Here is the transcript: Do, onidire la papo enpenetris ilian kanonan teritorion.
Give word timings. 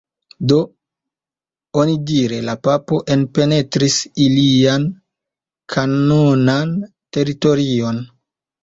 Do, 0.51 0.55
onidire 1.81 2.39
la 2.49 2.57
papo 2.69 3.03
enpenetris 3.17 4.01
ilian 4.27 4.89
kanonan 5.77 6.77
teritorion. 7.17 8.07